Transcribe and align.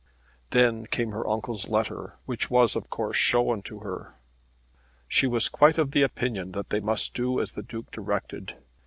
Then 0.49 0.87
came 0.87 1.11
her 1.11 1.29
uncle's 1.29 1.69
letter, 1.69 2.17
which 2.25 2.49
was 2.49 2.75
of 2.75 2.89
course 2.89 3.15
shown 3.17 3.61
to 3.61 3.81
her. 3.81 4.15
She 5.07 5.27
was 5.27 5.47
quite 5.47 5.77
of 5.77 5.95
opinion 5.95 6.53
that 6.53 6.69
they 6.71 6.79
must 6.79 7.13
do 7.13 7.39
as 7.39 7.53
the 7.53 7.61
Duke 7.61 7.91
directed. 7.91 8.55